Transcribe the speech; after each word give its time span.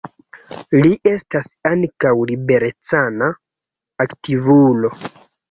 Li 0.77 0.95
estas 1.11 1.49
ankaŭ 1.73 2.13
liberecana 2.31 3.29
aktivulo. 4.07 4.93